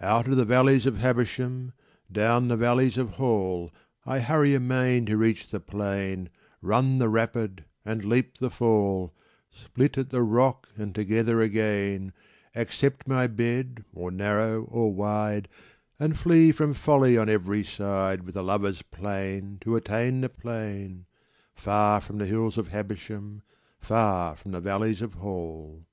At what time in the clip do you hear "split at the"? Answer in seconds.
9.50-10.22